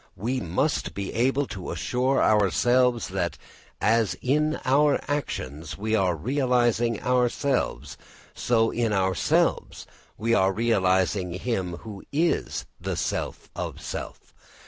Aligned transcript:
We 0.17 0.39
must 0.39 0.95
be 0.95 1.13
able 1.13 1.45
to 1.45 1.69
assure 1.69 2.23
ourselves 2.23 3.09
that 3.09 3.37
as 3.79 4.15
in 4.19 4.59
our 4.65 4.99
actions 5.07 5.77
we 5.77 5.93
are 5.95 6.15
realising 6.15 6.99
ourselves, 7.03 7.99
so 8.33 8.71
in 8.71 8.93
ourselves 8.93 9.85
we 10.17 10.33
are 10.33 10.51
realising 10.51 11.33
him 11.33 11.73
who 11.83 12.03
is 12.11 12.65
the 12.79 12.97
self 12.97 13.51
of 13.55 13.79
self. 13.79 14.33